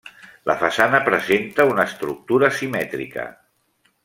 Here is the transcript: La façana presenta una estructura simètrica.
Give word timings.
La 0.51 0.55
façana 0.61 1.01
presenta 1.09 1.67
una 1.75 1.87
estructura 1.91 2.53
simètrica. 2.63 3.29